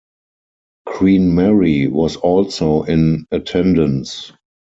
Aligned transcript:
Queen 0.87 1.35
Mary 1.35 1.85
was 1.85 2.15
also 2.15 2.81
in 2.81 3.27
attendance. 3.29 4.31